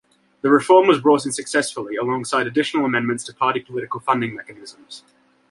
The 0.41 0.49
reform 0.49 0.87
was 0.87 0.99
brought 0.99 1.27
in 1.27 1.31
successfully 1.31 1.95
alongside 1.95 2.47
additional 2.47 2.85
amendments 2.85 3.23
to 3.25 3.35
party 3.35 3.59
political 3.59 3.99
funding 3.99 4.33
mechanisms. 4.33 5.03